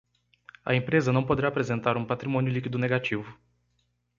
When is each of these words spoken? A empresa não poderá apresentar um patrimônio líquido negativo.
A 0.65 0.73
empresa 0.73 1.13
não 1.13 1.23
poderá 1.23 1.49
apresentar 1.49 1.95
um 1.95 2.03
patrimônio 2.03 2.51
líquido 2.51 2.79
negativo. 2.79 3.37